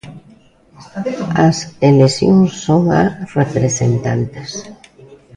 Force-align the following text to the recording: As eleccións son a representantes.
As 1.47 1.57
eleccións 1.89 2.49
son 2.65 2.81
a 2.99 3.01
representantes. 3.39 4.49